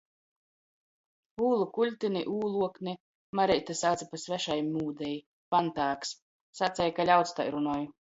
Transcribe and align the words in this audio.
Ūlu 1.49 1.65
kuļtini, 1.75 2.23
ūluokni 2.37 2.95
Mareite 3.39 3.75
sauce 3.81 4.07
pa 4.13 4.19
svešai 4.23 4.57
mūdei- 4.71 5.13
pantāgs. 5.57 6.15
Saceja, 6.61 6.95
ka 7.01 7.07
ļauds 7.11 7.37
tai 7.41 7.47
runoj. 7.59 7.85